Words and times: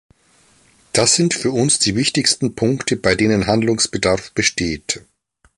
Das 0.93 1.13
sind 1.13 1.35
für 1.35 1.51
uns 1.51 1.77
die 1.77 1.95
wichtigsten 1.95 2.55
Punkte, 2.55 2.97
bei 2.97 3.13
denen 3.13 3.45
Handlungsbedarf 3.45 4.31
besteht. 4.31 5.03